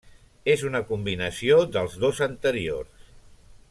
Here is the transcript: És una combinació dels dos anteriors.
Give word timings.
És 0.53 0.63
una 0.69 0.81
combinació 0.93 1.61
dels 1.77 2.01
dos 2.07 2.25
anteriors. 2.31 3.09